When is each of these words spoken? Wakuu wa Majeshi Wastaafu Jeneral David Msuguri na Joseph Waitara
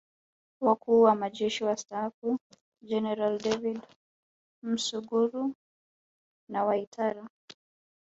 Wakuu 0.61 1.01
wa 1.01 1.15
Majeshi 1.15 1.63
Wastaafu 1.63 2.39
Jeneral 2.81 3.37
David 3.37 3.81
Msuguri 4.63 5.53
na 6.49 6.59
Joseph 6.65 6.67
Waitara 6.67 7.29